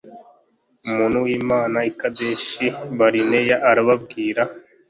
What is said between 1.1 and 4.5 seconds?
w'imana, i kadeshi barineya.arababwira